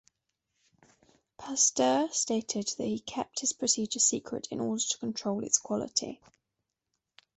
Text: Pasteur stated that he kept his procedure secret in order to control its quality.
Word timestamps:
Pasteur 1.37 2.09
stated 2.11 2.73
that 2.79 2.87
he 2.87 2.97
kept 3.01 3.41
his 3.41 3.53
procedure 3.53 3.99
secret 3.99 4.47
in 4.49 4.59
order 4.59 4.81
to 4.81 4.97
control 4.97 5.43
its 5.43 5.59
quality. 5.59 6.19